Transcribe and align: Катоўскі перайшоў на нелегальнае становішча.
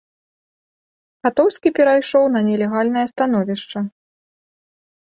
Катоўскі 1.27 1.69
перайшоў 1.81 2.25
на 2.37 2.41
нелегальнае 2.49 3.05
становішча. 3.13 3.79